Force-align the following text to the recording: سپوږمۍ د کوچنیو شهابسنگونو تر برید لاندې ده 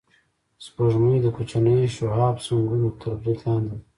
سپوږمۍ 0.65 1.17
د 1.21 1.27
کوچنیو 1.35 1.93
شهابسنگونو 1.95 2.89
تر 3.01 3.13
برید 3.21 3.39
لاندې 3.45 3.69
ده 3.77 3.77